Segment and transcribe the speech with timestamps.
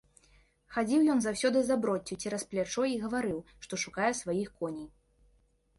[0.77, 4.87] Хадзіў ён заўсёды з аброццю цераз плячо і гаварыў, што шукае сваіх коней.